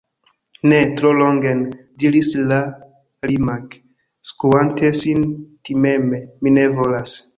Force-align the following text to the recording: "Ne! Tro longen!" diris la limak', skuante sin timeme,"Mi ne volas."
"Ne! 0.69 0.77
Tro 0.99 1.11
longen!" 1.17 1.59
diris 2.03 2.29
la 2.53 2.57
limak', 3.33 3.77
skuante 4.31 4.91
sin 5.03 5.29
timeme,"Mi 5.69 6.55
ne 6.57 6.67
volas." 6.81 7.15